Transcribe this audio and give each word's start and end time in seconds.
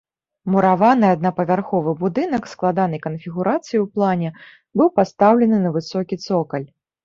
Мураваны 0.51 1.05
аднапавярховы 1.15 1.91
будынак 2.01 2.49
складанай 2.53 3.03
канфігурацыі 3.05 3.77
ў 3.83 3.87
плане, 3.95 4.29
быў 4.81 4.93
пастаўлены 4.99 5.65
на 5.71 5.77
высокі 5.81 6.15
цокаль. 6.29 6.71